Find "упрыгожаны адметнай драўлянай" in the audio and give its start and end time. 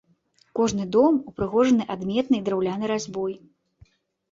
1.33-2.93